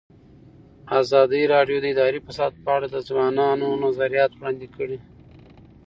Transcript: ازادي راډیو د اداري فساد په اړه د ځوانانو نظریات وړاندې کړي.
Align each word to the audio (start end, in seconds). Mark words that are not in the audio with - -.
ازادي 1.01 1.41
راډیو 1.53 1.77
د 1.81 1.85
اداري 1.93 2.19
فساد 2.27 2.53
په 2.63 2.69
اړه 2.75 2.87
د 2.89 2.97
ځوانانو 3.07 3.67
نظریات 3.85 4.31
وړاندې 4.33 4.67
کړي. 4.75 4.97